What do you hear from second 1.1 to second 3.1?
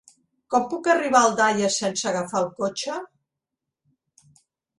a Aldaia sense agafar el cotxe?